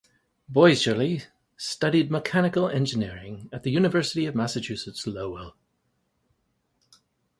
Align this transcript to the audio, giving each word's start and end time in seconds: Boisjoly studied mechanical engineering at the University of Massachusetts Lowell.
Boisjoly 0.51 1.27
studied 1.57 2.09
mechanical 2.09 2.67
engineering 2.67 3.47
at 3.53 3.61
the 3.61 3.69
University 3.69 4.25
of 4.25 4.33
Massachusetts 4.33 5.05
Lowell. 5.05 5.55